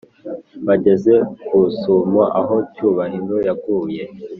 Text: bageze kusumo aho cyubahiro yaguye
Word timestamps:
bageze 0.67 1.13
kusumo 1.47 2.23
aho 2.39 2.55
cyubahiro 2.73 3.35
yaguye 3.47 4.03